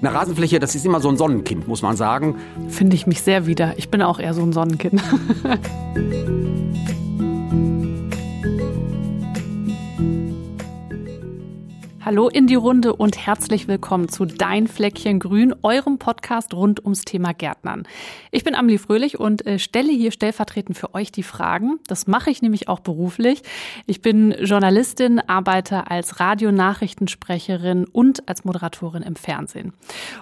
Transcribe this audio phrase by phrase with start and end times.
[0.00, 2.36] eine Rasenfläche, das ist immer so ein Sonnenkind, muss man sagen.
[2.68, 3.74] Finde ich mich sehr wieder.
[3.78, 5.02] Ich bin auch eher so ein Sonnenkind.
[12.10, 17.02] Hallo in die Runde und herzlich willkommen zu Dein Fleckchen Grün, eurem Podcast rund ums
[17.02, 17.86] Thema Gärtnern.
[18.32, 21.78] Ich bin Amelie Fröhlich und äh, stelle hier stellvertretend für euch die Fragen.
[21.86, 23.42] Das mache ich nämlich auch beruflich.
[23.86, 29.72] Ich bin Journalistin, arbeite als Radionachrichtensprecherin und als Moderatorin im Fernsehen.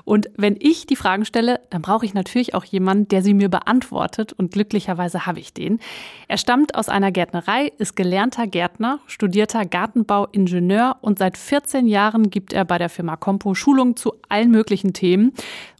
[0.04, 3.48] Und wenn ich die Fragen stelle, dann brauche ich natürlich auch jemanden, der sie mir
[3.48, 5.80] beantwortet und glücklicherweise habe ich den.
[6.28, 12.30] Er stammt aus einer Gärtnerei, ist gelernter Gärtner, studierter Gartenbauingenieur und seit 14 15 Jahren
[12.30, 15.32] gibt er bei der Firma Compo Schulungen zu allen möglichen Themen.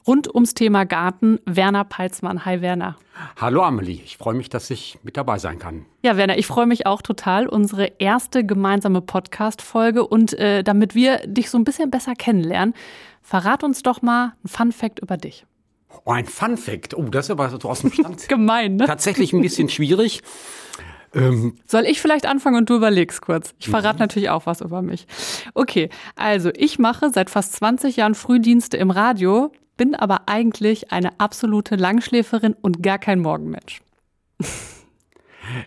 [0.07, 2.45] Rund ums Thema Garten, Werner Peitsmann.
[2.45, 2.97] Hi Werner.
[3.37, 5.87] Hallo Amelie, ich freue mich, dass ich mit dabei sein kann.
[6.05, 7.49] Ja, Werner, ich freue mich auch total.
[7.49, 12.75] Unsere erste gemeinsame Podcast-Folge und äh, damit wir dich so ein bisschen besser kennenlernen,
[13.21, 15.47] verrat uns doch mal ein Fun-Fact über dich.
[16.05, 16.95] Oh, ein Fun-Fact.
[16.95, 18.29] Oh, das ist aber so aus dem Stand.
[18.29, 18.87] Gemein, ne?
[18.87, 20.23] Tatsächlich ein bisschen schwierig.
[21.15, 23.55] Ähm, Soll ich vielleicht anfangen und du überlegst kurz?
[23.59, 24.01] Ich verrate mhm.
[24.01, 25.07] natürlich auch was über mich.
[25.55, 31.19] Okay, also ich mache seit fast 20 Jahren Frühdienste im Radio, bin aber eigentlich eine
[31.21, 33.81] absolute Langschläferin und gar kein Morgenmensch.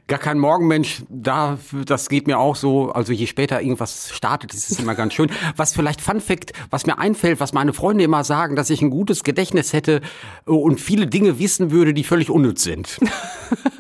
[0.08, 2.92] Gar kein Morgenmensch, da, das geht mir auch so.
[2.92, 5.30] Also je später irgendwas startet, ist es immer ganz schön.
[5.56, 8.90] Was vielleicht Fun Fact, was mir einfällt, was meine Freunde immer sagen, dass ich ein
[8.90, 10.02] gutes Gedächtnis hätte
[10.46, 13.00] und viele Dinge wissen würde, die völlig unnütz sind.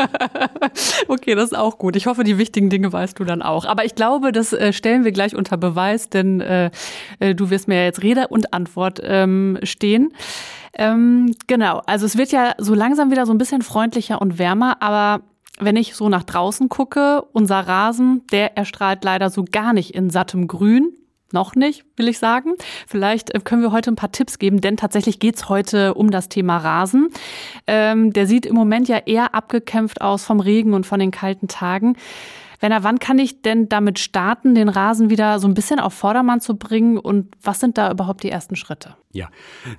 [1.08, 1.96] okay, das ist auch gut.
[1.96, 3.66] Ich hoffe, die wichtigen Dinge weißt du dann auch.
[3.66, 6.72] Aber ich glaube, das äh, stellen wir gleich unter Beweis, denn äh,
[7.20, 10.14] äh, du wirst mir ja jetzt Rede und Antwort ähm, stehen.
[10.74, 14.82] Ähm, genau, also es wird ja so langsam wieder so ein bisschen freundlicher und wärmer,
[14.82, 15.22] aber
[15.62, 20.10] wenn ich so nach draußen gucke, unser Rasen, der erstrahlt leider so gar nicht in
[20.10, 20.94] sattem Grün.
[21.34, 22.56] Noch nicht, will ich sagen.
[22.88, 26.28] Vielleicht äh, können wir heute ein paar Tipps geben, denn tatsächlich geht's heute um das
[26.28, 27.10] Thema Rasen.
[27.68, 31.48] Ähm, der sieht im Moment ja eher abgekämpft aus vom Regen und von den kalten
[31.48, 31.96] Tagen.
[32.60, 36.42] Werner, wann kann ich denn damit starten, den Rasen wieder so ein bisschen auf Vordermann
[36.42, 38.96] zu bringen und was sind da überhaupt die ersten Schritte?
[39.14, 39.30] Ja,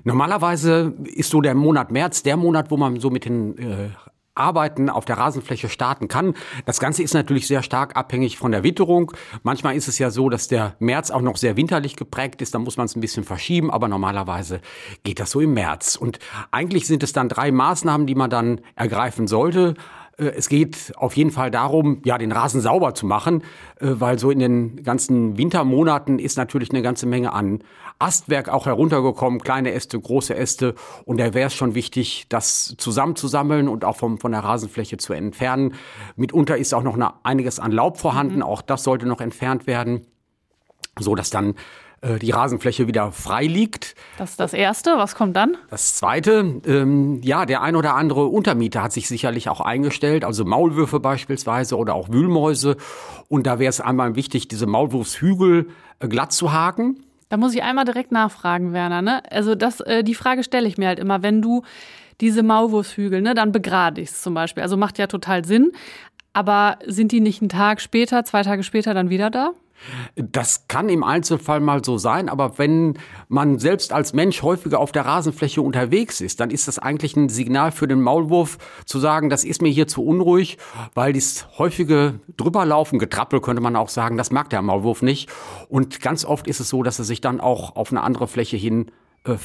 [0.02, 3.90] normalerweise ist so der Monat März der Monat, wo man so mit den äh,
[4.34, 6.34] Arbeiten auf der Rasenfläche starten kann.
[6.64, 9.12] Das Ganze ist natürlich sehr stark abhängig von der Witterung.
[9.42, 12.54] Manchmal ist es ja so, dass der März auch noch sehr winterlich geprägt ist.
[12.54, 14.60] Da muss man es ein bisschen verschieben, aber normalerweise
[15.04, 15.96] geht das so im März.
[15.96, 16.18] Und
[16.50, 19.74] eigentlich sind es dann drei Maßnahmen, die man dann ergreifen sollte.
[20.18, 23.42] Äh, es geht auf jeden Fall darum, ja, den Rasen sauber zu machen,
[23.80, 27.62] äh, weil so in den ganzen Wintermonaten ist natürlich eine ganze Menge an
[27.98, 30.74] Astwerk auch heruntergekommen, kleine Äste, große Äste.
[31.04, 35.12] Und da wäre es schon wichtig, das zusammenzusammeln und auch vom, von der Rasenfläche zu
[35.12, 35.74] entfernen.
[36.16, 38.36] Mitunter ist auch noch eine, einiges an Laub vorhanden.
[38.36, 38.42] Mhm.
[38.42, 40.06] Auch das sollte noch entfernt werden,
[40.98, 41.54] so dass dann
[42.02, 43.94] äh, die Rasenfläche wieder frei liegt.
[44.18, 44.94] Das ist das Erste.
[44.96, 45.56] Was kommt dann?
[45.70, 50.44] Das Zweite, ähm, ja, der ein oder andere Untermieter hat sich sicherlich auch eingestellt, also
[50.44, 52.76] Maulwürfe beispielsweise oder auch Wühlmäuse.
[53.28, 55.68] Und da wäre es einmal wichtig, diese Maulwurfshügel
[56.00, 57.04] äh, glatt zu haken.
[57.28, 59.00] Da muss ich einmal direkt nachfragen, Werner.
[59.00, 59.22] Ne?
[59.30, 61.62] Also das, äh, die Frage stelle ich mir halt immer, wenn du
[62.20, 64.62] diese Maulwurfshügel, ne, dann begradigst zum Beispiel.
[64.62, 65.72] Also macht ja total Sinn.
[66.34, 69.52] Aber sind die nicht einen Tag später, zwei Tage später dann wieder da?
[70.16, 72.98] Das kann im Einzelfall mal so sein, aber wenn
[73.28, 77.28] man selbst als Mensch häufiger auf der Rasenfläche unterwegs ist, dann ist das eigentlich ein
[77.28, 80.58] Signal für den Maulwurf zu sagen, das ist mir hier zu unruhig,
[80.94, 85.28] weil das häufige drüberlaufen, Getrappel könnte man auch sagen, das mag der Maulwurf nicht.
[85.68, 88.56] Und ganz oft ist es so, dass er sich dann auch auf eine andere Fläche
[88.56, 88.90] hin
[89.24, 89.36] äh,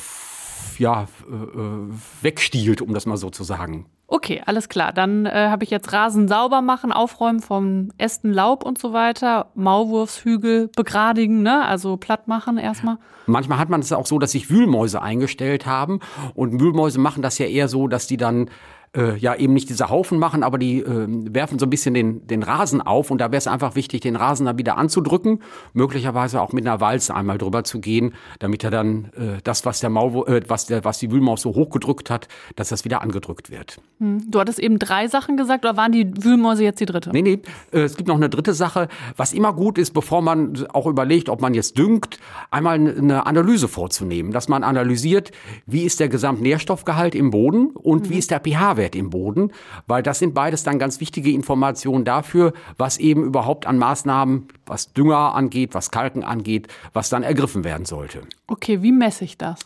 [0.78, 3.86] ja, äh, wegstiehlt, um das mal so zu sagen.
[4.10, 4.94] Okay, alles klar.
[4.94, 9.52] Dann äh, habe ich jetzt Rasen sauber machen, aufräumen vom Ästen, Laub und so weiter,
[9.56, 11.66] Maulwurfshügel begradigen, ne?
[11.66, 12.98] also platt machen erstmal.
[13.26, 16.00] Manchmal hat man es auch so, dass sich Wühlmäuse eingestellt haben
[16.36, 18.50] und Wühlmäuse machen das ja eher so, dass die dann
[18.96, 22.26] äh, ja eben nicht diese Haufen machen, aber die äh, werfen so ein bisschen den,
[22.28, 25.42] den Rasen auf und da wäre es einfach wichtig, den Rasen dann wieder anzudrücken,
[25.74, 29.80] möglicherweise auch mit einer Walze einmal drüber zu gehen, damit er dann äh, das, was
[29.80, 33.50] der Maul, äh, was der, was die Wühlmaus so hochgedrückt hat, dass das wieder angedrückt
[33.50, 33.80] wird.
[34.00, 34.30] Hm.
[34.30, 37.12] Du hattest eben drei Sachen gesagt, oder waren die Wühlmäuse jetzt die dritte?
[37.12, 37.40] Nee, nee,
[37.72, 41.30] äh, es gibt noch eine dritte Sache, was immer gut ist, bevor man auch überlegt,
[41.30, 42.20] ob man jetzt düngt,
[42.52, 45.32] einmal eine Analyse vorzunehmen, dass man analysiert,
[45.66, 48.10] wie ist der Gesamtnährstoffgehalt im Boden und mhm.
[48.10, 48.40] wie ist der
[48.78, 49.52] pH-Wert im Boden,
[49.88, 54.94] weil das sind beides dann ganz wichtige Informationen dafür, was eben überhaupt an Maßnahmen, was
[54.94, 58.22] Dünger angeht, was Kalken angeht, was dann ergriffen werden sollte.
[58.48, 59.60] Okay, wie messe ich das?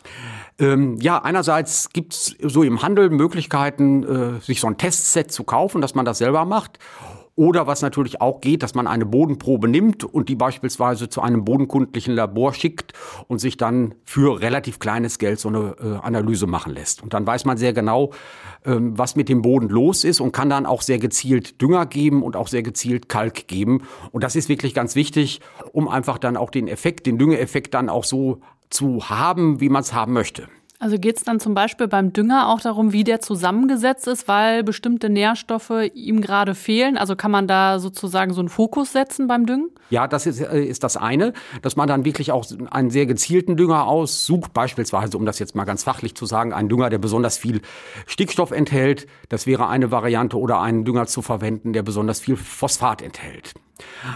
[0.58, 5.44] Ähm, ja, einerseits gibt es so im Handel Möglichkeiten, äh, sich so ein Testset zu
[5.44, 6.78] kaufen, dass man das selber macht.
[7.34, 11.44] Oder was natürlich auch geht, dass man eine Bodenprobe nimmt und die beispielsweise zu einem
[11.44, 12.92] bodenkundlichen Labor schickt
[13.26, 17.02] und sich dann für relativ kleines Geld so eine äh, Analyse machen lässt.
[17.02, 18.10] Und dann weiß man sehr genau,
[18.66, 22.22] ähm, was mit dem Boden los ist und kann dann auch sehr gezielt Dünger geben
[22.22, 23.82] und auch sehr gezielt Kalk geben.
[24.10, 25.40] Und das ist wirklich ganz wichtig,
[25.72, 29.82] um einfach dann auch den Effekt, den Düngeeffekt dann auch so zu haben, wie man
[29.82, 30.48] es haben möchte.
[30.82, 34.64] Also geht es dann zum Beispiel beim Dünger auch darum, wie der zusammengesetzt ist, weil
[34.64, 36.98] bestimmte Nährstoffe ihm gerade fehlen?
[36.98, 39.70] Also kann man da sozusagen so einen Fokus setzen beim Düngen?
[39.90, 43.56] Ja, das ist, äh, ist das eine, dass man dann wirklich auch einen sehr gezielten
[43.56, 47.38] Dünger aussucht, beispielsweise, um das jetzt mal ganz fachlich zu sagen, einen Dünger, der besonders
[47.38, 47.60] viel
[48.06, 49.06] Stickstoff enthält.
[49.28, 53.54] Das wäre eine Variante oder einen Dünger zu verwenden, der besonders viel Phosphat enthält.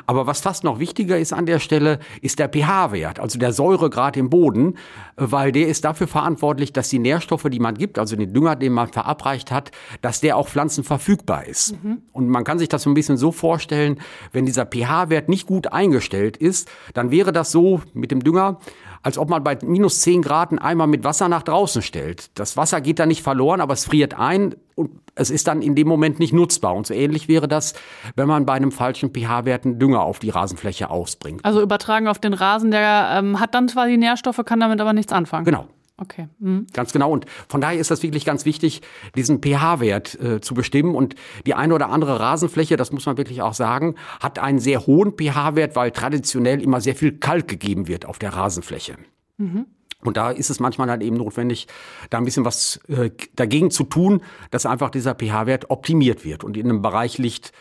[0.06, 4.16] Aber was fast noch wichtiger ist an der Stelle, ist der pH-Wert, also der Säuregrad
[4.16, 4.76] im Boden,
[5.16, 8.72] weil der ist dafür verantwortlich, dass die Nährstoffe, die man gibt, also den Dünger, den
[8.72, 9.70] man verabreicht hat,
[10.02, 11.82] dass der auch pflanzenverfügbar ist.
[11.82, 12.02] Mhm.
[12.12, 14.00] Und man kann sich das so ein bisschen so vorstellen,
[14.32, 18.58] wenn dieser pH-Wert nicht gut eingestellt ist, dann wäre das so mit dem Dünger,
[19.06, 22.36] als ob man bei minus 10 Grad einen Eimer mit Wasser nach draußen stellt.
[22.36, 25.76] Das Wasser geht da nicht verloren, aber es friert ein und es ist dann in
[25.76, 26.74] dem Moment nicht nutzbar.
[26.74, 27.74] Und so ähnlich wäre das,
[28.16, 31.44] wenn man bei einem falschen pH-Wert einen Dünger auf die Rasenfläche ausbringt.
[31.44, 34.92] Also übertragen auf den Rasen, der ähm, hat dann zwar die Nährstoffe, kann damit aber
[34.92, 35.44] nichts anfangen.
[35.44, 35.68] Genau.
[35.98, 36.28] Okay.
[36.38, 36.66] Mhm.
[36.72, 37.10] Ganz genau.
[37.10, 38.82] Und von daher ist das wirklich ganz wichtig,
[39.14, 40.94] diesen pH-Wert äh, zu bestimmen.
[40.94, 41.14] Und
[41.46, 45.12] die eine oder andere Rasenfläche, das muss man wirklich auch sagen, hat einen sehr hohen
[45.12, 48.96] pH-Wert, weil traditionell immer sehr viel Kalk gegeben wird auf der Rasenfläche.
[49.38, 49.66] Mhm.
[50.02, 51.66] Und da ist es manchmal dann eben notwendig,
[52.10, 54.20] da ein bisschen was äh, dagegen zu tun,
[54.50, 57.52] dass einfach dieser pH-Wert optimiert wird und in einem Bereich liegt,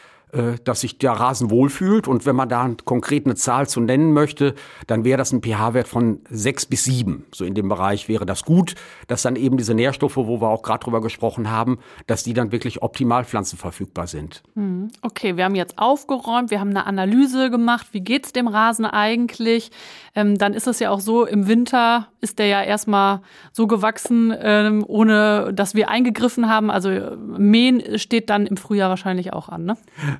[0.66, 2.08] dass sich der Rasen wohlfühlt.
[2.08, 4.54] Und wenn man da konkret eine Zahl zu nennen möchte,
[4.88, 7.26] dann wäre das ein pH-Wert von sechs bis sieben.
[7.34, 8.76] So in dem Bereich wäre das gut,
[9.08, 12.52] dass dann eben diese Nährstoffe, wo wir auch gerade drüber gesprochen haben, dass die dann
[12.52, 14.44] wirklich optimal pflanzenverfügbar sind.
[14.56, 14.90] Hm.
[15.02, 18.86] Okay, wir haben jetzt aufgeräumt, wir haben eine Analyse gemacht, wie geht es dem Rasen
[18.86, 19.72] eigentlich?
[20.16, 23.22] Ähm, dann ist es ja auch so, im Winter ist der ja erstmal
[23.52, 26.72] so gewachsen, ähm, ohne dass wir eingegriffen haben.
[26.72, 29.78] Also Mähen steht dann im Frühjahr wahrscheinlich auch an, ne?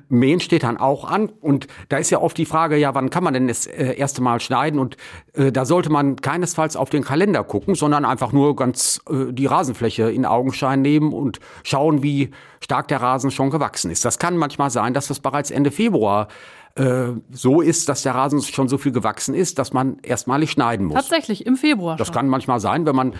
[0.08, 3.24] Mähen steht dann auch an und da ist ja oft die Frage, ja, wann kann
[3.24, 4.78] man denn das äh, erste Mal schneiden?
[4.78, 4.96] Und
[5.34, 9.46] äh, da sollte man keinesfalls auf den Kalender gucken, sondern einfach nur ganz äh, die
[9.46, 14.04] Rasenfläche in Augenschein nehmen und schauen, wie stark der Rasen schon gewachsen ist.
[14.04, 16.28] Das kann manchmal sein, dass das bereits Ende Februar
[16.76, 20.86] äh, so ist, dass der Rasen schon so viel gewachsen ist, dass man erstmalig schneiden
[20.86, 20.96] muss.
[20.96, 21.96] Tatsächlich, im Februar.
[21.96, 22.14] Das schon.
[22.14, 23.14] kann manchmal sein, wenn man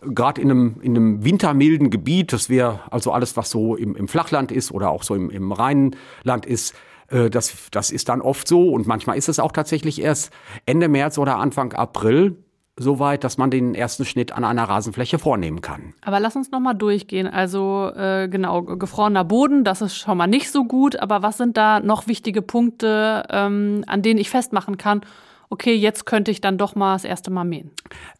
[0.00, 4.06] gerade in einem, in einem wintermilden Gebiet, das wäre also alles, was so im, im
[4.08, 6.74] Flachland ist oder auch so im, im Rheinland ist,
[7.08, 10.32] äh, das, das ist dann oft so und manchmal ist es auch tatsächlich erst
[10.64, 12.36] Ende März oder Anfang April
[12.78, 15.94] so weit, dass man den ersten Schnitt an einer Rasenfläche vornehmen kann.
[16.02, 17.26] Aber lass uns noch mal durchgehen.
[17.26, 20.98] Also äh, genau, gefrorener Boden, das ist schon mal nicht so gut.
[20.98, 25.02] Aber was sind da noch wichtige Punkte, ähm, an denen ich festmachen kann,
[25.50, 27.72] okay, jetzt könnte ich dann doch mal das erste Mal mähen?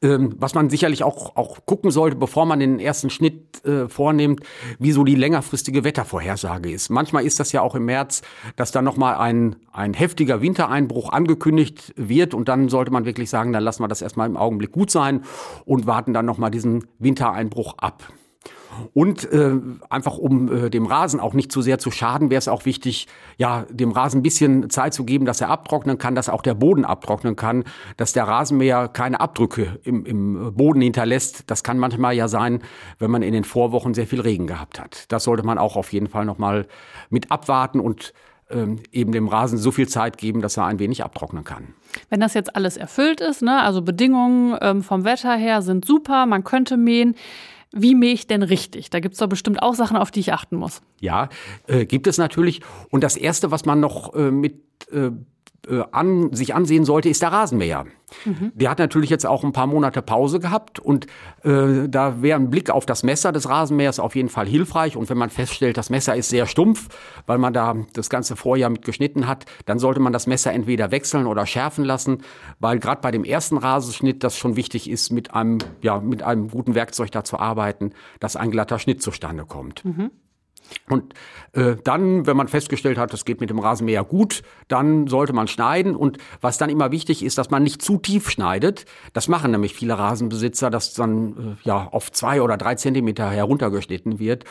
[0.03, 4.41] Ähm, was man sicherlich auch, auch gucken sollte, bevor man den ersten Schnitt äh, vornimmt,
[4.79, 6.91] wie so die längerfristige Wettervorhersage ist.
[6.91, 8.23] Manchmal ist das ja auch im März,
[8.56, 13.53] dass dann nochmal ein, ein heftiger Wintereinbruch angekündigt wird und dann sollte man wirklich sagen,
[13.53, 15.25] dann lassen wir das erstmal im Augenblick gut sein
[15.65, 18.12] und warten dann nochmal diesen Wintereinbruch ab.
[18.94, 19.53] Und äh,
[19.88, 23.06] einfach um äh, dem Rasen auch nicht zu sehr zu schaden, wäre es auch wichtig,
[23.37, 26.55] ja, dem Rasen ein bisschen Zeit zu geben, dass er abtrocknen kann, dass auch der
[26.55, 27.65] Boden abtrocknen kann,
[27.97, 31.44] dass der Rasenmäher keine Abdrücke im, im Boden hinterlässt.
[31.47, 32.61] Das kann manchmal ja sein,
[32.99, 35.11] wenn man in den Vorwochen sehr viel Regen gehabt hat.
[35.12, 36.66] Das sollte man auch auf jeden Fall nochmal
[37.09, 38.12] mit abwarten und
[38.50, 41.75] ähm, eben dem Rasen so viel Zeit geben, dass er ein wenig abtrocknen kann.
[42.09, 46.26] Wenn das jetzt alles erfüllt ist, ne, also Bedingungen ähm, vom Wetter her sind super,
[46.26, 47.14] man könnte mähen.
[47.73, 48.91] Wie mähe ich denn richtig?
[48.91, 50.83] Da gibt es doch bestimmt auch Sachen, auf die ich achten muss.
[51.00, 51.29] Ja,
[51.67, 52.61] äh, gibt es natürlich.
[52.91, 54.55] Und das Erste, was man noch äh, mit
[54.91, 55.11] äh,
[55.69, 57.85] äh, an, sich ansehen sollte, ist der Rasenmäher.
[58.25, 58.52] Mhm.
[58.55, 61.07] Der hat natürlich jetzt auch ein paar Monate Pause gehabt und
[61.43, 64.97] äh, da wäre ein Blick auf das Messer des Rasenmähers auf jeden Fall hilfreich.
[64.97, 66.88] Und wenn man feststellt, das Messer ist sehr stumpf,
[67.26, 70.90] weil man da das ganze Vorjahr mit geschnitten hat, dann sollte man das Messer entweder
[70.90, 72.23] wechseln oder schärfen lassen,
[72.59, 76.49] weil gerade bei dem ersten Rasenschnitt das schon wichtig ist, mit einem, ja, mit einem
[76.49, 79.85] guten Werkzeug da zu arbeiten, dass ein glatter Schnitt zustande kommt.
[79.85, 80.11] Mhm.
[80.89, 81.15] Und
[81.53, 85.49] äh, dann, wenn man festgestellt hat, es geht mit dem Rasenmäher gut, dann sollte man
[85.49, 85.97] schneiden.
[85.97, 88.85] Und was dann immer wichtig ist, dass man nicht zu tief schneidet.
[89.12, 94.19] Das machen nämlich viele Rasenbesitzer, dass dann äh, ja auf zwei oder drei Zentimeter heruntergeschnitten
[94.19, 94.45] wird.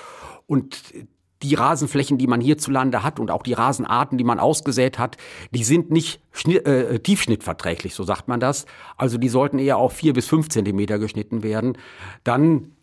[0.48, 0.94] Und
[1.42, 5.18] die Rasenflächen, die man hierzulande hat und auch die Rasenarten, die man ausgesät hat,
[5.52, 8.66] die sind nicht äh, tiefschnittverträglich, so sagt man das.
[8.98, 11.78] Also die sollten eher auf vier bis fünf Zentimeter geschnitten werden.
[12.24, 12.74] Dann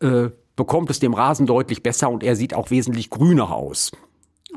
[0.00, 3.92] äh, bekommt es dem Rasen deutlich besser und er sieht auch wesentlich grüner aus.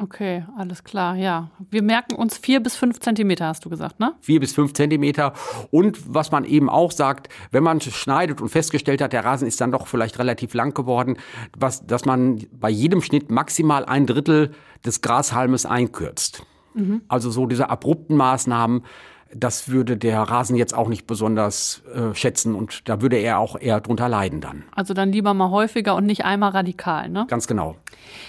[0.02, 1.52] Okay, alles klar, ja.
[1.70, 4.14] Wir merken uns vier bis fünf Zentimeter, hast du gesagt, ne?
[4.22, 5.34] Vier bis fünf Zentimeter.
[5.70, 9.62] Und was man eben auch sagt, wenn man schneidet und festgestellt hat, der Rasen ist
[9.62, 11.18] dann doch vielleicht relativ lang geworden,
[11.56, 14.52] was, dass man bei jedem Schnitt maximal ein Drittel
[14.84, 16.44] des Grashalmes einkürzt.
[16.74, 17.02] Mhm.
[17.08, 18.84] Also so diese abrupten Maßnahmen,
[19.36, 23.60] das würde der Rasen jetzt auch nicht besonders äh, schätzen und da würde er auch
[23.60, 24.64] eher drunter leiden dann.
[24.76, 27.26] Also dann lieber mal häufiger und nicht einmal radikal, ne?
[27.28, 27.76] Ganz genau.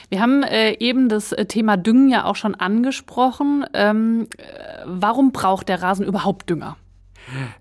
[0.08, 3.64] Wir haben äh, eben das äh, Thema Düngen ja auch schon angesprochen.
[3.74, 4.42] Ähm, äh,
[4.84, 6.76] warum braucht der Rasen überhaupt Dünger?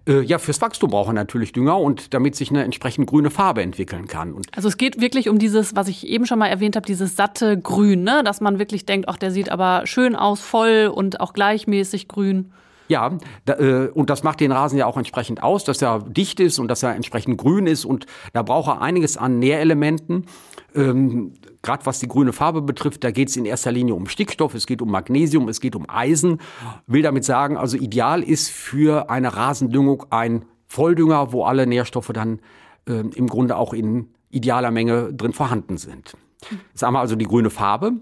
[0.07, 3.61] Äh, ja, fürs Wachstum braucht er natürlich Dünger und damit sich eine entsprechend grüne Farbe
[3.61, 4.33] entwickeln kann.
[4.33, 7.15] Und also es geht wirklich um dieses, was ich eben schon mal erwähnt habe, dieses
[7.15, 8.23] satte Grün, ne?
[8.23, 12.51] dass man wirklich denkt, ach, der sieht aber schön aus, voll und auch gleichmäßig grün.
[12.91, 16.41] Ja, da, äh, und das macht den Rasen ja auch entsprechend aus, dass er dicht
[16.41, 17.85] ist und dass er entsprechend grün ist.
[17.85, 20.25] Und da braucht er einiges an Nährelementen.
[20.75, 21.31] Ähm,
[21.61, 24.67] Gerade was die grüne Farbe betrifft, da geht es in erster Linie um Stickstoff, es
[24.67, 26.41] geht um Magnesium, es geht um Eisen.
[26.85, 32.41] Will damit sagen, also ideal ist für eine Rasendüngung ein Volldünger, wo alle Nährstoffe dann
[32.89, 36.17] äh, im Grunde auch in idealer Menge drin vorhanden sind.
[36.73, 37.93] Das haben wir also die grüne Farbe.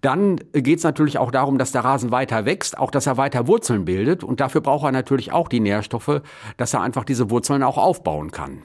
[0.00, 3.46] Dann geht es natürlich auch darum, dass der Rasen weiter wächst, auch dass er weiter
[3.46, 4.22] Wurzeln bildet.
[4.22, 6.20] Und dafür braucht er natürlich auch die Nährstoffe,
[6.56, 8.62] dass er einfach diese Wurzeln auch aufbauen kann.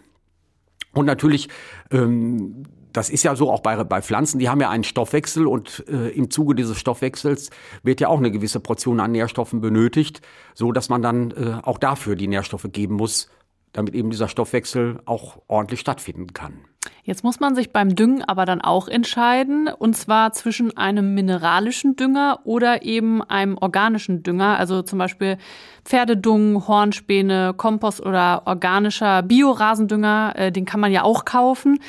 [0.94, 1.48] Und natürlich,
[1.92, 5.86] ähm, das ist ja so auch bei, bei Pflanzen, die haben ja einen Stoffwechsel und
[5.88, 7.50] äh, im Zuge dieses Stoffwechsels
[7.84, 10.22] wird ja auch eine gewisse Portion an Nährstoffen benötigt,
[10.54, 13.30] so dass man dann äh, auch dafür die Nährstoffe geben muss,
[13.74, 16.66] damit eben dieser Stoffwechsel auch ordentlich stattfinden kann.
[17.04, 21.96] Jetzt muss man sich beim Düngen aber dann auch entscheiden, und zwar zwischen einem mineralischen
[21.96, 25.38] Dünger oder eben einem organischen Dünger, also zum Beispiel
[25.84, 31.80] Pferdedung, Hornspäne, Kompost oder organischer Biorasendünger, äh, den kann man ja auch kaufen.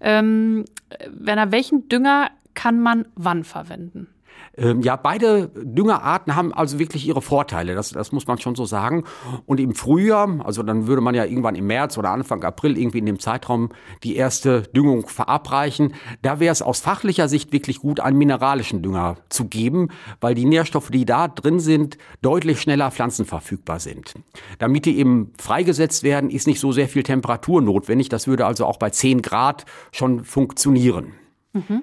[0.00, 0.64] Ähm,
[1.10, 4.11] Werner, welchen Dünger kann man wann verwenden?
[4.56, 8.66] Ähm, ja, beide Düngerarten haben also wirklich ihre Vorteile, das, das muss man schon so
[8.66, 9.04] sagen.
[9.46, 12.98] Und im Frühjahr, also dann würde man ja irgendwann im März oder Anfang April irgendwie
[12.98, 13.70] in dem Zeitraum
[14.02, 15.94] die erste Düngung verabreichen.
[16.20, 19.88] Da wäre es aus fachlicher Sicht wirklich gut, einen mineralischen Dünger zu geben,
[20.20, 24.14] weil die Nährstoffe, die da drin sind, deutlich schneller pflanzenverfügbar sind.
[24.58, 28.10] Damit die eben freigesetzt werden, ist nicht so sehr viel Temperatur notwendig.
[28.10, 31.14] Das würde also auch bei 10 Grad schon funktionieren.
[31.52, 31.82] Mhm.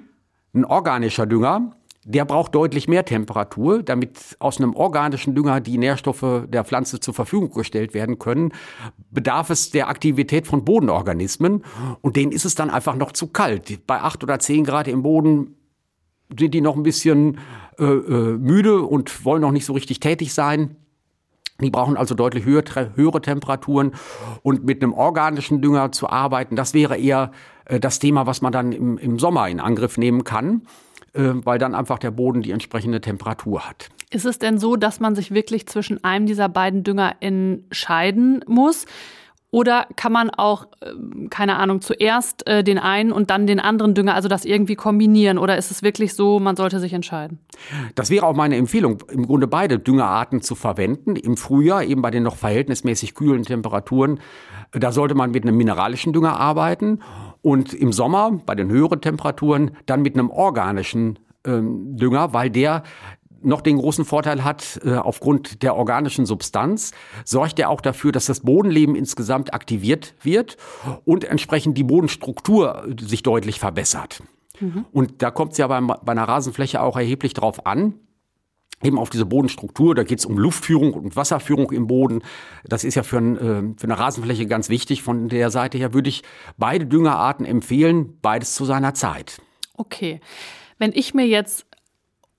[0.52, 6.46] Ein organischer Dünger, der braucht deutlich mehr Temperatur, damit aus einem organischen Dünger die Nährstoffe
[6.48, 8.52] der Pflanze zur Verfügung gestellt werden können,
[9.10, 11.62] bedarf es der Aktivität von Bodenorganismen
[12.00, 13.86] und denen ist es dann einfach noch zu kalt.
[13.86, 15.56] Bei acht oder zehn Grad im Boden
[16.38, 17.38] sind die noch ein bisschen
[17.78, 20.76] äh, äh, müde und wollen noch nicht so richtig tätig sein.
[21.60, 22.64] Die brauchen also deutlich höher,
[22.94, 23.92] höhere Temperaturen
[24.42, 27.32] und mit einem organischen Dünger zu arbeiten, das wäre eher
[27.66, 30.62] äh, das Thema, was man dann im, im Sommer in Angriff nehmen kann.
[31.12, 33.88] Äh, weil dann einfach der Boden die entsprechende Temperatur hat.
[34.10, 38.86] Ist es denn so, dass man sich wirklich zwischen einem dieser beiden Dünger entscheiden muss?
[39.52, 43.94] Oder kann man auch, ähm, keine Ahnung, zuerst äh, den einen und dann den anderen
[43.94, 45.38] Dünger, also das irgendwie kombinieren?
[45.38, 47.40] Oder ist es wirklich so, man sollte sich entscheiden?
[47.96, 51.16] Das wäre auch meine Empfehlung, im Grunde beide Düngerarten zu verwenden.
[51.16, 54.20] Im Frühjahr, eben bei den noch verhältnismäßig kühlen Temperaturen,
[54.70, 57.00] da sollte man mit einem mineralischen Dünger arbeiten
[57.42, 62.82] und im Sommer bei den höheren Temperaturen dann mit einem organischen ähm, Dünger, weil der
[63.42, 66.92] noch den großen Vorteil hat, äh, aufgrund der organischen Substanz,
[67.24, 70.56] sorgt er auch dafür, dass das Bodenleben insgesamt aktiviert wird
[71.04, 74.22] und entsprechend die Bodenstruktur sich deutlich verbessert.
[74.60, 74.84] Mhm.
[74.92, 77.94] Und da kommt es ja bei, bei einer Rasenfläche auch erheblich drauf an,
[78.82, 79.94] eben auf diese Bodenstruktur.
[79.94, 82.22] Da geht es um Luftführung und Wasserführung im Boden.
[82.64, 85.02] Das ist ja für, ein, äh, für eine Rasenfläche ganz wichtig.
[85.02, 86.22] Von der Seite her würde ich
[86.56, 89.40] beide Düngerarten empfehlen, beides zu seiner Zeit.
[89.76, 90.20] Okay.
[90.78, 91.66] Wenn ich mir jetzt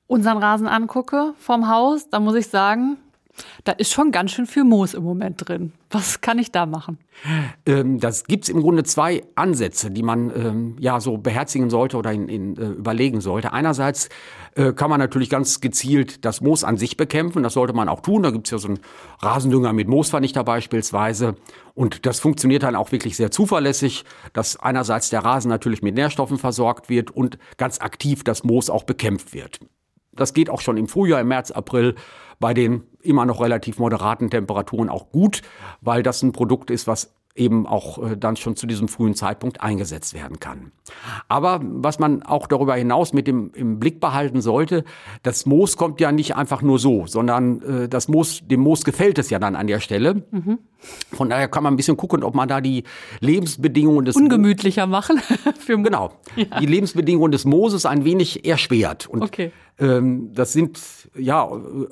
[0.08, 2.98] unseren Rasen angucke vom Haus, dann muss ich sagen,
[3.64, 5.74] da ist schon ganz schön viel Moos im Moment drin.
[5.90, 6.98] Was kann ich da machen?
[7.66, 11.98] Ähm, das gibt es im Grunde zwei Ansätze, die man ähm, ja so beherzigen sollte
[11.98, 13.54] oder in, in, äh, überlegen sollte.
[13.54, 14.10] Einerseits
[14.56, 17.44] äh, kann man natürlich ganz gezielt das Moos an sich bekämpfen.
[17.44, 18.24] Das sollte man auch tun.
[18.24, 18.80] Da gibt es ja so einen
[19.22, 21.36] Rasendünger mit Moosvernichter beispielsweise.
[21.74, 26.38] Und das funktioniert dann auch wirklich sehr zuverlässig, dass einerseits der Rasen natürlich mit Nährstoffen
[26.38, 29.60] versorgt wird und ganz aktiv das Moos auch bekämpft wird.
[30.14, 31.96] Das geht auch schon im Frühjahr, im März, April
[32.40, 35.42] bei den immer noch relativ moderaten Temperaturen auch gut,
[35.80, 39.62] weil das ein Produkt ist, was eben auch äh, dann schon zu diesem frühen Zeitpunkt
[39.62, 40.72] eingesetzt werden kann.
[41.30, 44.84] Aber was man auch darüber hinaus mit dem im Blick behalten sollte,
[45.24, 49.18] das Moos kommt ja nicht einfach nur so, sondern äh, das Moos, dem Moos gefällt
[49.18, 50.24] es ja dann an der Stelle.
[50.32, 50.60] Mhm.
[51.14, 52.84] Von daher kann man ein bisschen gucken, ob man da die
[53.22, 55.20] Lebensbedingungen des ungemütlicher machen.
[55.60, 56.60] Für genau, ja.
[56.60, 59.08] die Lebensbedingungen des Mooses ein wenig erschwert.
[59.08, 59.52] Und okay.
[59.80, 60.80] Ähm, das sind
[61.16, 61.44] ja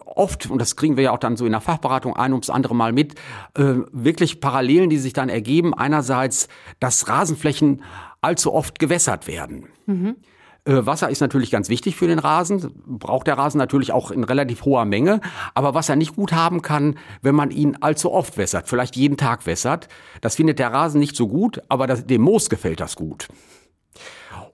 [0.05, 2.75] oft und das kriegen wir ja auch dann so in der Fachberatung ein ums andere
[2.75, 3.15] Mal mit
[3.55, 5.74] äh, wirklich Parallelen, die sich dann ergeben.
[5.74, 6.48] Einerseits,
[6.79, 7.81] dass Rasenflächen
[8.21, 9.67] allzu oft gewässert werden.
[9.86, 10.17] Mhm.
[10.65, 14.24] Äh, Wasser ist natürlich ganz wichtig für den Rasen, braucht der Rasen natürlich auch in
[14.24, 15.21] relativ hoher Menge.
[15.53, 19.17] Aber was er nicht gut haben kann, wenn man ihn allzu oft wässert, vielleicht jeden
[19.17, 19.88] Tag wässert,
[20.21, 23.27] das findet der Rasen nicht so gut, aber das, dem Moos gefällt das gut.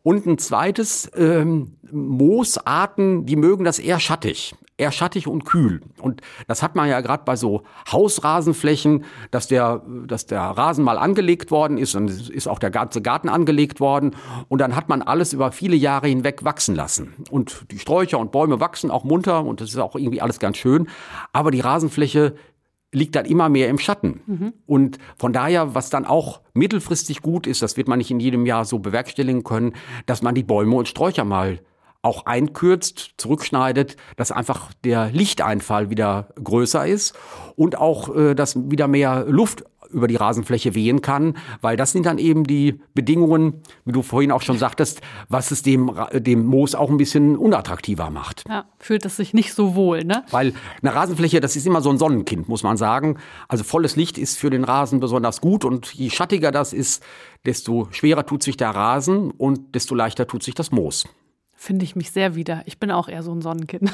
[0.06, 5.82] Und ein zweites, ähm, Moosarten, die mögen das eher schattig, eher schattig und kühl.
[6.00, 11.00] Und das hat man ja gerade bei so Hausrasenflächen, dass der, dass der Rasen mal
[11.00, 14.16] angelegt worden ist und ist auch der ganze Garten angelegt worden.
[14.48, 17.16] Und dann hat man alles über viele Jahre hinweg wachsen lassen.
[17.32, 20.58] Und die Sträucher und Bäume wachsen auch munter und das ist auch irgendwie alles ganz
[20.58, 20.88] schön.
[21.34, 22.36] Aber die Rasenfläche
[22.92, 24.22] liegt dann immer mehr im Schatten.
[24.26, 24.54] Mhm.
[24.66, 28.46] Und von daher, was dann auch mittelfristig gut ist, das wird man nicht in jedem
[28.46, 29.74] Jahr so bewerkstelligen können,
[30.06, 31.60] dass man die Bäume und Sträucher mal
[32.02, 37.18] auch einkürzt, zurückschneidet, dass einfach der Lichteinfall wieder größer ist
[37.56, 42.06] und auch, äh, dass wieder mehr Luft über die Rasenfläche wehen kann, weil das sind
[42.06, 46.76] dann eben die Bedingungen, wie du vorhin auch schon sagtest, was es dem, dem Moos
[46.76, 48.44] auch ein bisschen unattraktiver macht.
[48.48, 50.24] Ja, fühlt es sich nicht so wohl, ne?
[50.32, 53.18] Weil eine Rasenfläche, das ist immer so ein Sonnenkind, muss man sagen.
[53.48, 57.04] Also volles Licht ist für den Rasen besonders gut und je schattiger das ist,
[57.46, 61.06] desto schwerer tut sich der Rasen und desto leichter tut sich das Moos
[61.66, 62.62] finde ich mich sehr wieder.
[62.66, 63.92] Ich bin auch eher so ein Sonnenkind.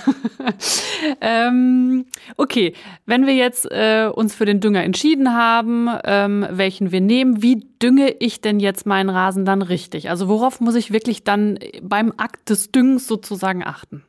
[1.22, 2.74] ähm, okay,
[3.06, 7.66] wenn wir jetzt äh, uns für den Dünger entschieden haben, ähm, welchen wir nehmen, wie
[7.82, 10.10] dünge ich denn jetzt meinen Rasen dann richtig?
[10.10, 14.04] Also worauf muss ich wirklich dann beim Akt des Düngens sozusagen achten?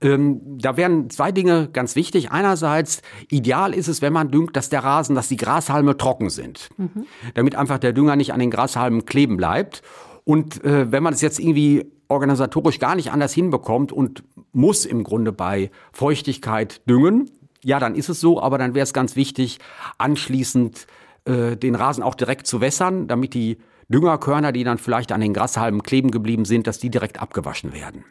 [0.00, 2.32] Ähm, da wären zwei Dinge ganz wichtig.
[2.32, 6.68] Einerseits, ideal ist es, wenn man düngt, dass der Rasen, dass die Grashalme trocken sind,
[6.76, 7.06] mhm.
[7.34, 9.82] damit einfach der Dünger nicht an den Grashalmen kleben bleibt.
[10.24, 15.04] Und äh, wenn man es jetzt irgendwie organisatorisch gar nicht anders hinbekommt und muss im
[15.04, 17.30] Grunde bei Feuchtigkeit düngen,
[17.64, 19.58] ja, dann ist es so, aber dann wäre es ganz wichtig,
[19.98, 20.86] anschließend
[21.24, 23.58] äh, den Rasen auch direkt zu wässern, damit die
[23.88, 28.04] Düngerkörner, die dann vielleicht an den Grashalmen kleben geblieben sind, dass die direkt abgewaschen werden.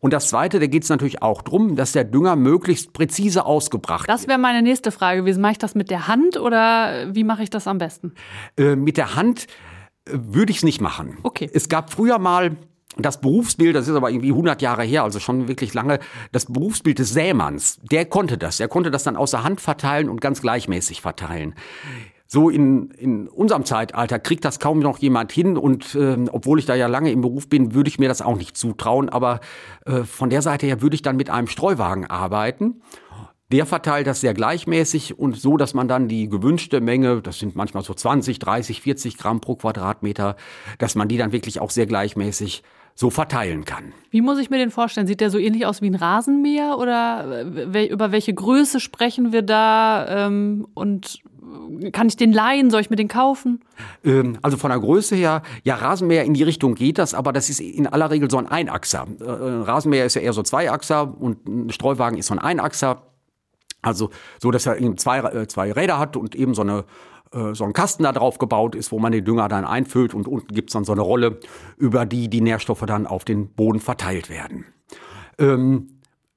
[0.00, 4.08] Und das Zweite, da geht es natürlich auch darum, dass der Dünger möglichst präzise ausgebracht
[4.08, 4.08] wird.
[4.08, 5.40] Das wäre meine nächste Frage gewesen.
[5.40, 8.14] Mache ich das mit der Hand oder wie mache ich das am besten?
[8.56, 9.46] Äh, mit der Hand
[10.06, 11.18] äh, würde ich es nicht machen.
[11.22, 11.50] Okay.
[11.52, 12.56] Es gab früher mal
[12.96, 15.98] das Berufsbild, das ist aber irgendwie 100 Jahre her, also schon wirklich lange,
[16.32, 18.56] das Berufsbild des Sämanns, der konnte das.
[18.56, 21.54] Der konnte das dann außer Hand verteilen und ganz gleichmäßig verteilen.
[22.28, 26.66] So in, in unserem Zeitalter kriegt das kaum noch jemand hin und äh, obwohl ich
[26.66, 29.08] da ja lange im Beruf bin, würde ich mir das auch nicht zutrauen.
[29.08, 29.40] Aber
[29.84, 32.82] äh, von der Seite her würde ich dann mit einem Streuwagen arbeiten.
[33.52, 37.54] Der verteilt das sehr gleichmäßig und so, dass man dann die gewünschte Menge, das sind
[37.54, 40.34] manchmal so 20, 30, 40 Gramm pro Quadratmeter,
[40.78, 42.64] dass man die dann wirklich auch sehr gleichmäßig
[42.96, 43.92] so verteilen kann.
[44.10, 45.06] Wie muss ich mir den vorstellen?
[45.06, 49.42] Sieht der so ähnlich aus wie ein Rasenmäher oder äh, über welche Größe sprechen wir
[49.42, 50.26] da?
[50.26, 51.20] Ähm, und
[51.92, 52.70] kann ich den leihen?
[52.70, 53.60] Soll ich mir den kaufen?
[54.02, 57.50] Ähm, also von der Größe her, ja, Rasenmäher in die Richtung geht das, aber das
[57.50, 59.06] ist in aller Regel so ein Einachser.
[59.20, 63.02] Äh, Rasenmäher ist ja eher so Zweiachser und ein Streuwagen ist so ein Einachser.
[63.82, 64.08] Also
[64.40, 66.84] so, dass er eben zwei, äh, zwei Räder hat und eben so eine
[67.32, 70.28] äh, so ein Kasten da drauf gebaut ist, wo man den Dünger dann einfüllt und
[70.28, 71.40] unten gibt's dann so eine Rolle,
[71.76, 74.66] über die die Nährstoffe dann auf den Boden verteilt werden.
[75.38, 75.95] Ähm,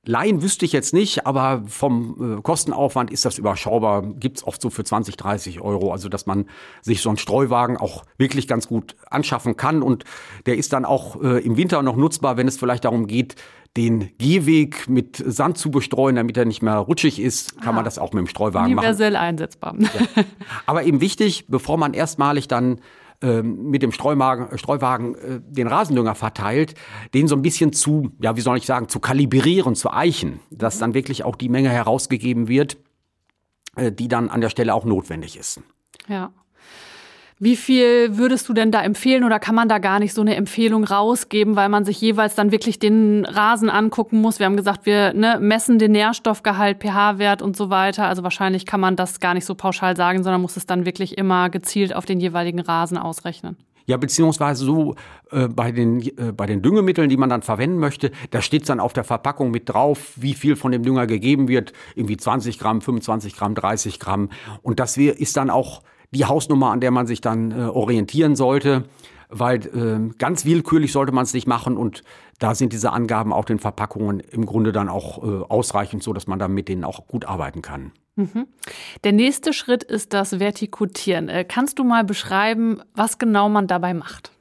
[0.09, 4.01] Laien wüsste ich jetzt nicht, aber vom äh, Kostenaufwand ist das überschaubar.
[4.01, 5.91] Gibt's oft so für 20, 30 Euro.
[5.91, 6.47] Also, dass man
[6.81, 9.83] sich so einen Streuwagen auch wirklich ganz gut anschaffen kann.
[9.83, 10.05] Und
[10.47, 13.35] der ist dann auch äh, im Winter noch nutzbar, wenn es vielleicht darum geht,
[13.77, 17.85] den Gehweg mit Sand zu bestreuen, damit er nicht mehr rutschig ist, kann ah, man
[17.85, 19.27] das auch mit dem Streuwagen universell machen.
[19.27, 19.75] Universell einsetzbar.
[20.15, 20.23] Ja.
[20.65, 22.81] Aber eben wichtig, bevor man erstmalig dann
[23.21, 26.75] ähm, mit dem Streuwagen, Streuwagen äh, den Rasendünger verteilt,
[27.13, 30.79] den so ein bisschen zu, ja, wie soll ich sagen, zu kalibrieren, zu eichen, dass
[30.79, 32.77] dann wirklich auch die Menge herausgegeben wird,
[33.75, 35.61] äh, die dann an der Stelle auch notwendig ist.
[36.07, 36.31] Ja.
[37.41, 40.35] Wie viel würdest du denn da empfehlen oder kann man da gar nicht so eine
[40.35, 44.39] Empfehlung rausgeben, weil man sich jeweils dann wirklich den Rasen angucken muss?
[44.39, 48.07] Wir haben gesagt, wir ne, messen den Nährstoffgehalt, pH-Wert und so weiter.
[48.07, 51.17] Also wahrscheinlich kann man das gar nicht so pauschal sagen, sondern muss es dann wirklich
[51.17, 53.55] immer gezielt auf den jeweiligen Rasen ausrechnen.
[53.85, 54.95] Ja, beziehungsweise so
[55.31, 58.81] äh, bei, den, äh, bei den Düngemitteln, die man dann verwenden möchte, da steht dann
[58.81, 61.71] auf der Verpackung mit drauf, wie viel von dem Dünger gegeben wird.
[61.95, 64.29] Irgendwie 20 Gramm, 25 Gramm, 30 Gramm.
[64.61, 68.85] Und das ist dann auch die Hausnummer, an der man sich dann äh, orientieren sollte.
[69.29, 72.03] weil äh, ganz willkürlich sollte man es nicht machen und
[72.39, 76.25] da sind diese Angaben auf den Verpackungen im Grunde dann auch äh, ausreichend, so dass
[76.25, 77.91] man dann mit denen auch gut arbeiten kann.
[78.15, 78.47] Mhm.
[79.03, 81.29] Der nächste Schritt ist das Vertikutieren.
[81.29, 84.31] Äh, kannst du mal beschreiben, was genau man dabei macht?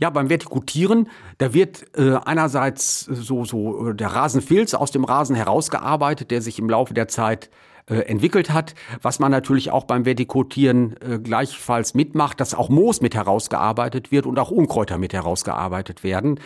[0.00, 5.36] Ja, beim Vertikutieren, da wird äh, einerseits so, so äh, der Rasenfilz aus dem Rasen
[5.36, 7.50] herausgearbeitet, der sich im Laufe der Zeit
[7.88, 13.00] äh, entwickelt hat, was man natürlich auch beim Vertikutieren äh, gleichfalls mitmacht, dass auch Moos
[13.00, 16.40] mit herausgearbeitet wird und auch Unkräuter mit herausgearbeitet werden.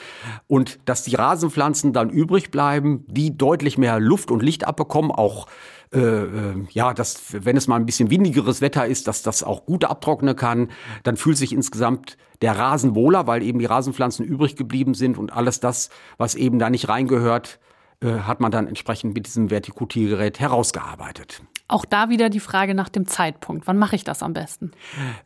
[0.46, 5.46] Und dass die Rasenpflanzen dann übrig bleiben, die deutlich mehr Luft und Licht abbekommen, auch
[5.92, 9.66] äh, äh, ja, dass wenn es mal ein bisschen windigeres Wetter ist, dass das auch
[9.66, 10.70] gut abtrocknen kann,
[11.02, 15.32] dann fühlt sich insgesamt der Rasen wohler, weil eben die Rasenpflanzen übrig geblieben sind und
[15.32, 17.58] alles das, was eben da nicht reingehört,
[18.02, 21.42] hat man dann entsprechend mit diesem Vertikutiergerät herausgearbeitet.
[21.72, 23.66] Auch da wieder die Frage nach dem Zeitpunkt.
[23.66, 24.72] Wann mache ich das am besten?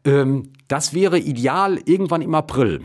[0.05, 2.83] Ähm, das wäre ideal irgendwann im April.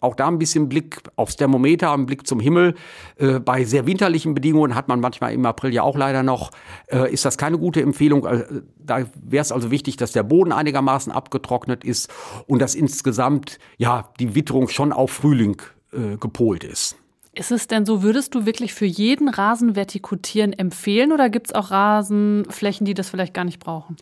[0.00, 2.74] Auch da ein bisschen Blick aufs Thermometer, ein Blick zum Himmel.
[3.16, 6.50] Äh, bei sehr winterlichen Bedingungen hat man manchmal im April ja auch leider noch,
[6.86, 8.24] äh, ist das keine gute Empfehlung.
[8.24, 12.10] Äh, da wäre es also wichtig, dass der Boden einigermaßen abgetrocknet ist
[12.46, 15.60] und dass insgesamt ja die Witterung schon auf Frühling
[15.92, 16.96] äh, gepolt ist.
[17.36, 21.54] Ist es denn so, würdest du wirklich für jeden Rasen vertikutieren empfehlen oder gibt es
[21.54, 23.96] auch Rasenflächen, die das vielleicht gar nicht brauchen?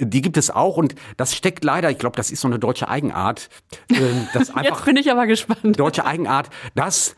[0.00, 2.88] Die gibt es auch und das steckt leider, ich glaube, das ist so eine deutsche
[2.88, 3.50] Eigenart.
[3.88, 3.96] Äh,
[4.34, 5.78] das einfach Jetzt bin ich aber gespannt.
[5.78, 7.14] Deutsche Eigenart, dass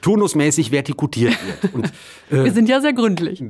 [0.00, 1.74] turnusmäßig vertikutiert wird.
[1.74, 1.86] Und,
[2.30, 3.42] äh, wir sind ja sehr gründlich.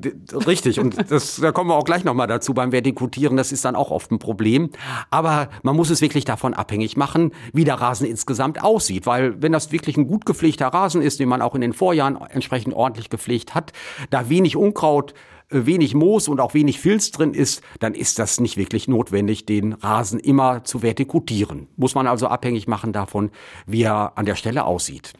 [0.46, 3.76] Richtig, und das, da kommen wir auch gleich nochmal dazu beim Vertikutieren, das ist dann
[3.76, 4.70] auch oft ein Problem.
[5.10, 9.06] Aber man muss es wirklich davon abhängig machen, wie der Rasen insgesamt aussieht.
[9.06, 12.16] Weil wenn das wirklich ein gut gepflegter Rasen ist, den man auch in den Vorjahren
[12.16, 13.72] entsprechend ordentlich gepflegt hat,
[14.10, 15.14] da wenig Unkraut
[15.48, 19.46] äh, wenig Moos und auch wenig Filz drin ist, dann ist das nicht wirklich notwendig,
[19.46, 21.68] den Rasen immer zu vertikutieren.
[21.76, 23.30] Muss man also abhängig machen davon,
[23.66, 25.14] wie er an der Stelle aussieht.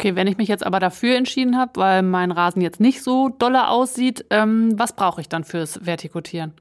[0.00, 3.28] Okay, wenn ich mich jetzt aber dafür entschieden habe, weil mein Rasen jetzt nicht so
[3.28, 6.54] dolle aussieht, ähm, was brauche ich dann fürs Vertikutieren?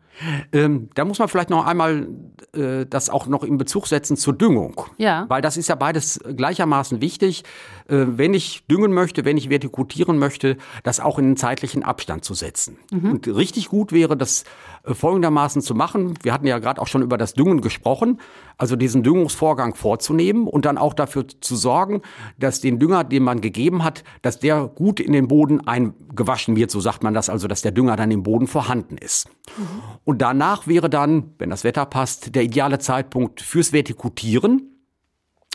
[0.52, 2.08] Ähm, da muss man vielleicht noch einmal
[2.54, 4.82] äh, das auch noch in Bezug setzen zur Düngung.
[4.98, 5.26] Ja.
[5.30, 7.44] Weil das ist ja beides gleichermaßen wichtig.
[7.88, 12.26] Äh, wenn ich düngen möchte, wenn ich vertikutieren möchte, das auch in einen zeitlichen Abstand
[12.26, 12.78] zu setzen.
[12.92, 13.12] Mhm.
[13.12, 14.44] Und richtig gut wäre das
[14.84, 16.16] äh, folgendermaßen zu machen.
[16.22, 18.20] Wir hatten ja gerade auch schon über das Düngen gesprochen.
[18.58, 22.02] Also diesen Düngungsvorgang vorzunehmen und dann auch dafür zu sorgen,
[22.38, 26.70] dass den Dünger, den man gegeben hat, dass der gut in den Boden eingewaschen wird,
[26.70, 29.30] so sagt man das, also dass der Dünger dann im Boden vorhanden ist.
[29.58, 29.64] Mhm.
[30.04, 34.80] Und danach wäre dann, wenn das Wetter passt, der ideale Zeitpunkt fürs Vertikutieren,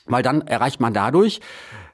[0.07, 1.41] weil dann erreicht man dadurch,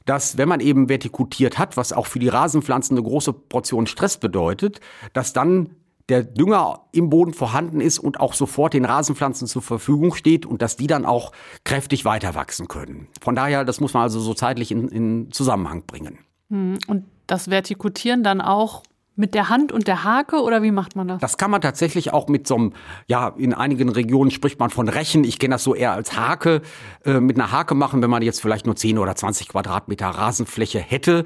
[0.05, 4.19] dass wenn man eben vertikutiert hat, was auch für die Rasenpflanzen eine große Portion Stress
[4.19, 4.81] bedeutet,
[5.13, 5.77] dass dann
[6.09, 10.61] der Dünger im Boden vorhanden ist und auch sofort den Rasenpflanzen zur Verfügung steht und
[10.61, 11.33] dass die dann auch
[11.65, 13.07] kräftig weiter wachsen können.
[13.21, 16.19] Von daher, das muss man also so zeitlich in, in Zusammenhang bringen.
[16.51, 18.83] Hm, und das Vertikutieren dann auch
[19.21, 21.21] mit der Hand und der Hake oder wie macht man das?
[21.21, 22.73] Das kann man tatsächlich auch mit so einem,
[23.07, 25.25] ja, in einigen Regionen spricht man von Rechen.
[25.25, 26.63] Ich kenne das so eher als Hake,
[27.05, 30.79] äh, mit einer Hake machen, wenn man jetzt vielleicht nur 10 oder 20 Quadratmeter Rasenfläche
[30.81, 31.25] hätte.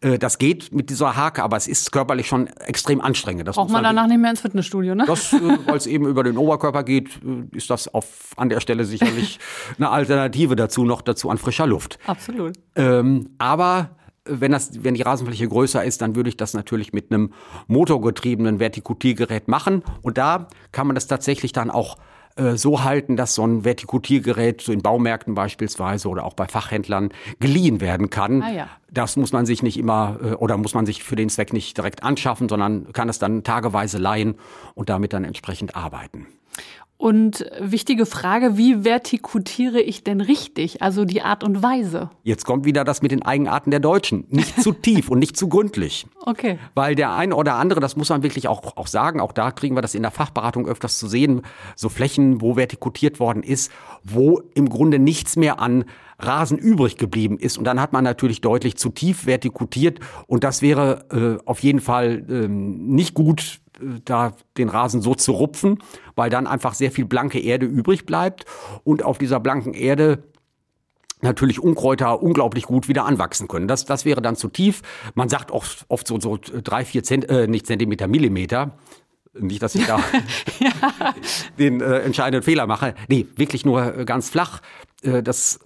[0.00, 3.46] Äh, das geht mit dieser Hake, aber es ist körperlich schon extrem anstrengend.
[3.46, 5.04] Das Braucht man danach nicht mehr ins Fitnessstudio, ne?
[5.06, 8.60] Das, äh, weil es eben über den Oberkörper geht, äh, ist das auf, an der
[8.60, 9.38] Stelle sicherlich
[9.78, 12.00] eine Alternative dazu, noch dazu an frischer Luft.
[12.06, 12.54] Absolut.
[12.74, 13.90] Ähm, aber
[14.26, 17.32] wenn, das, wenn die Rasenfläche größer ist, dann würde ich das natürlich mit einem
[17.66, 19.82] motorgetriebenen Vertikutiergerät machen.
[20.02, 21.96] Und da kann man das tatsächlich dann auch
[22.36, 27.10] äh, so halten, dass so ein Vertikutiergerät so in Baumärkten beispielsweise oder auch bei Fachhändlern
[27.40, 28.42] geliehen werden kann.
[28.42, 28.68] Ah, ja.
[28.90, 31.76] Das muss man sich nicht immer äh, oder muss man sich für den Zweck nicht
[31.76, 34.34] direkt anschaffen, sondern kann es dann tageweise leihen
[34.74, 36.26] und damit dann entsprechend arbeiten.
[36.98, 40.80] Und wichtige Frage, wie vertikutiere ich denn richtig?
[40.80, 42.08] Also die Art und Weise.
[42.22, 44.24] Jetzt kommt wieder das mit den Eigenarten der Deutschen.
[44.30, 46.06] Nicht zu tief und nicht zu gründlich.
[46.24, 46.58] Okay.
[46.74, 49.76] Weil der eine oder andere, das muss man wirklich auch, auch sagen, auch da kriegen
[49.76, 51.42] wir das in der Fachberatung öfters zu sehen,
[51.74, 53.70] so Flächen, wo vertikutiert worden ist,
[54.02, 55.84] wo im Grunde nichts mehr an
[56.18, 57.58] Rasen übrig geblieben ist.
[57.58, 60.00] Und dann hat man natürlich deutlich zu tief vertikutiert.
[60.26, 61.04] Und das wäre
[61.42, 63.60] äh, auf jeden Fall äh, nicht gut
[64.04, 65.82] da den Rasen so zu rupfen,
[66.14, 68.44] weil dann einfach sehr viel blanke Erde übrig bleibt
[68.84, 70.22] und auf dieser blanken Erde
[71.22, 73.68] natürlich Unkräuter unglaublich gut wieder anwachsen können.
[73.68, 74.82] Das, das wäre dann zu tief.
[75.14, 78.78] Man sagt oft, oft so, so drei, vier Zent, äh, nicht Zentimeter, Millimeter.
[79.38, 79.98] Nicht, dass ich da
[80.60, 81.14] ja.
[81.58, 82.94] den äh, entscheidenden Fehler mache.
[83.08, 84.60] Nee, wirklich nur äh, ganz flach.
[85.02, 85.60] Äh, das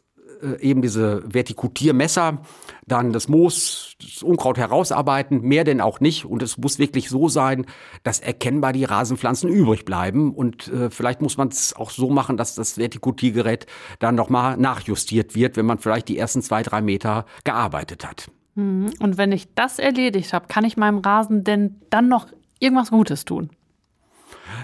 [0.61, 2.43] eben diese Vertikutiermesser
[2.87, 6.25] dann das Moos, das Unkraut herausarbeiten, mehr denn auch nicht.
[6.25, 7.67] Und es muss wirklich so sein,
[8.03, 10.35] dass erkennbar die Rasenpflanzen übrig bleiben.
[10.35, 13.67] Und äh, vielleicht muss man es auch so machen, dass das Vertikutiergerät
[13.99, 18.31] dann nochmal nachjustiert wird, wenn man vielleicht die ersten zwei, drei Meter gearbeitet hat.
[18.55, 18.91] Mhm.
[18.99, 22.27] Und wenn ich das erledigt habe, kann ich meinem Rasen denn dann noch
[22.59, 23.51] irgendwas Gutes tun?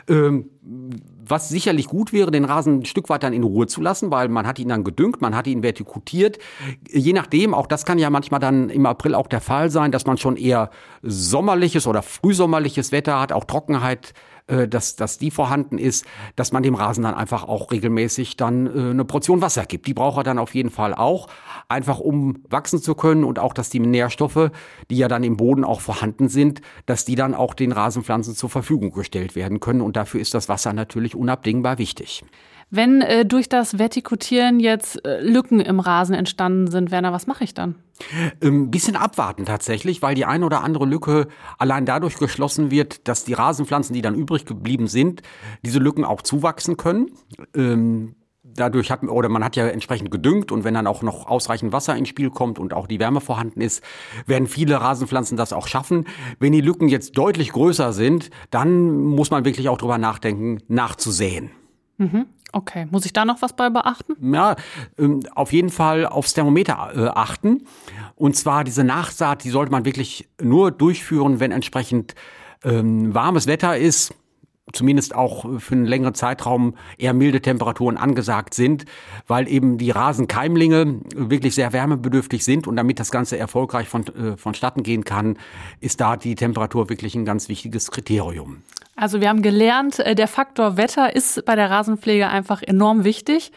[0.09, 0.51] Ähm,
[1.29, 4.29] was sicherlich gut wäre, den Rasen ein Stück weit dann in Ruhe zu lassen, weil
[4.29, 6.39] man hat ihn dann gedüngt, man hat ihn vertikutiert.
[6.89, 10.07] Je nachdem, auch das kann ja manchmal dann im April auch der Fall sein, dass
[10.07, 10.71] man schon eher
[11.03, 14.13] sommerliches oder frühsommerliches Wetter hat, auch Trockenheit
[14.49, 16.05] äh, dass, dass die vorhanden ist,
[16.37, 19.87] dass man dem Rasen dann einfach auch regelmäßig dann äh, eine Portion Wasser gibt.
[19.89, 21.29] Die braucht er dann auf jeden Fall auch,
[21.69, 24.51] einfach um wachsen zu können und auch, dass die Nährstoffe,
[24.89, 28.49] die ja dann im Boden auch vorhanden sind, dass die dann auch den Rasenpflanzen zur
[28.49, 29.81] Verfügung gestellt werden können.
[29.81, 32.25] Und dafür ist das Wasser natürlich unabdingbar wichtig.
[32.71, 37.45] Wenn äh, durch das Vertikutieren jetzt äh, Lücken im Rasen entstanden sind, Werner, was mache
[37.45, 37.77] ich dann?
[38.13, 43.07] Ein ähm, bisschen abwarten tatsächlich, weil die eine oder andere Lücke allein dadurch geschlossen wird,
[43.07, 45.23] dass die Rasenpflanzen, die dann übrig geblieben sind,
[45.65, 47.13] diese Lücken auch zuwachsen können.
[47.55, 51.73] Ähm, dadurch hat oder man hat ja entsprechend gedüngt und wenn dann auch noch ausreichend
[51.73, 53.83] Wasser ins Spiel kommt und auch die Wärme vorhanden ist,
[54.27, 56.07] werden viele Rasenpflanzen das auch schaffen.
[56.41, 61.51] Wenn die Lücken jetzt deutlich größer sind, dann muss man wirklich auch drüber nachdenken, nachzusäen.
[61.99, 62.27] Mhm.
[62.53, 64.35] Okay, muss ich da noch was bei beachten?
[64.35, 64.57] Ja,
[64.99, 67.67] ähm, auf jeden Fall aufs Thermometer äh, achten.
[68.15, 72.15] Und zwar diese Nachsaat, die sollte man wirklich nur durchführen, wenn entsprechend
[72.65, 74.15] ähm, warmes Wetter ist
[74.73, 78.85] zumindest auch für einen längeren Zeitraum eher milde Temperaturen angesagt sind,
[79.27, 84.37] weil eben die Rasenkeimlinge wirklich sehr wärmebedürftig sind und damit das Ganze erfolgreich von, äh,
[84.37, 85.39] vonstatten gehen kann,
[85.81, 88.63] ist da die Temperatur wirklich ein ganz wichtiges Kriterium.
[88.97, 93.53] Also wir haben gelernt, äh, der Faktor Wetter ist bei der Rasenpflege einfach enorm wichtig.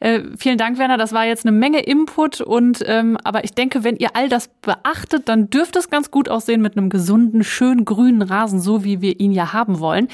[0.00, 0.98] Äh, vielen Dank, Werner.
[0.98, 4.48] Das war jetzt eine Menge Input und ähm, aber ich denke, wenn ihr all das
[4.60, 9.00] beachtet, dann dürfte es ganz gut aussehen mit einem gesunden, schön grünen Rasen, so wie
[9.00, 10.08] wir ihn ja haben wollen.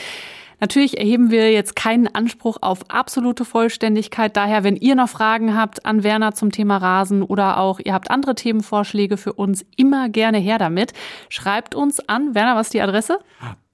[0.60, 4.36] Natürlich erheben wir jetzt keinen Anspruch auf absolute Vollständigkeit.
[4.36, 8.10] Daher, wenn ihr noch Fragen habt an Werner zum Thema Rasen oder auch ihr habt
[8.10, 10.92] andere Themenvorschläge für uns, immer gerne her damit.
[11.28, 12.34] Schreibt uns an.
[12.34, 13.20] Werner, was ist die Adresse?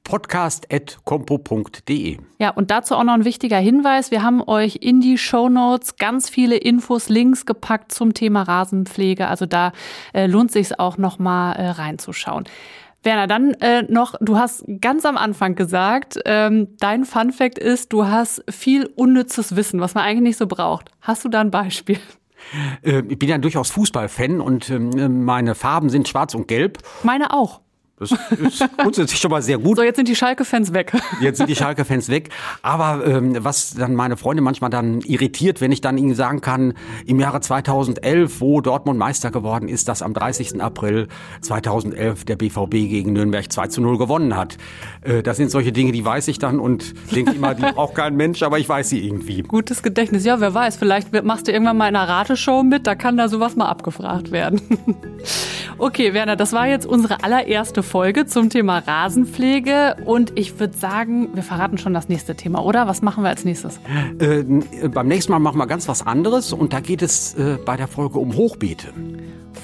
[0.05, 2.19] podcast.compo.de.
[2.39, 4.11] Ja, und dazu auch noch ein wichtiger Hinweis.
[4.11, 9.27] Wir haben euch in die Show Notes ganz viele Infos, Links gepackt zum Thema Rasenpflege.
[9.27, 9.73] Also da
[10.13, 12.45] äh, lohnt sich auch noch mal äh, reinzuschauen.
[13.03, 17.93] Werner, dann äh, noch, du hast ganz am Anfang gesagt, ähm, dein Fun Fact ist,
[17.93, 20.91] du hast viel unnützes Wissen, was man eigentlich nicht so braucht.
[21.01, 21.99] Hast du da ein Beispiel?
[22.83, 26.79] Äh, ich bin ja durchaus Fußballfan und ähm, meine Farben sind schwarz und gelb.
[27.03, 27.61] Meine auch.
[28.11, 29.77] Das ist grundsätzlich schon mal sehr gut.
[29.77, 30.93] So, jetzt sind die Schalke-Fans weg.
[31.21, 32.31] Jetzt sind die Schalke-Fans weg.
[32.63, 36.75] Aber ähm, was dann meine Freunde manchmal dann irritiert, wenn ich dann ihnen sagen kann,
[37.07, 40.63] im Jahre 2011, wo Dortmund Meister geworden ist, dass am 30.
[40.63, 41.09] April
[41.41, 44.57] 2011 der BVB gegen Nürnberg 2 zu 0 gewonnen hat.
[45.03, 48.17] Äh, das sind solche Dinge, die weiß ich dann und denke immer, die braucht kein
[48.17, 49.43] Mensch, aber ich weiß sie irgendwie.
[49.43, 50.25] Gutes Gedächtnis.
[50.25, 53.29] Ja, wer weiß, vielleicht machst du irgendwann mal in einer Rateshow mit, da kann da
[53.29, 54.61] sowas mal abgefragt werden.
[55.79, 61.29] Okay, Werner, das war jetzt unsere allererste Folge zum Thema Rasenpflege und ich würde sagen,
[61.35, 62.87] wir verraten schon das nächste Thema, oder?
[62.87, 63.81] Was machen wir als nächstes?
[64.19, 64.45] Äh,
[64.89, 67.89] beim nächsten Mal machen wir ganz was anderes und da geht es äh, bei der
[67.89, 68.89] Folge um Hochbeete.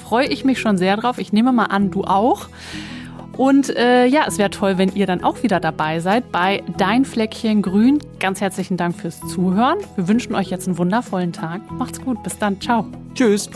[0.03, 1.17] Freue ich mich schon sehr drauf.
[1.17, 2.47] Ich nehme mal an, du auch.
[3.37, 7.05] Und äh, ja, es wäre toll, wenn ihr dann auch wieder dabei seid bei Dein
[7.05, 7.99] Fleckchen Grün.
[8.19, 9.77] Ganz herzlichen Dank fürs Zuhören.
[9.95, 11.61] Wir wünschen euch jetzt einen wundervollen Tag.
[11.71, 12.21] Macht's gut.
[12.23, 12.59] Bis dann.
[12.59, 12.85] Ciao.
[13.15, 13.49] Tschüss.